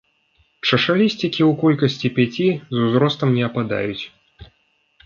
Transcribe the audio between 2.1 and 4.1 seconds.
пяці, з узростам не ападаюць.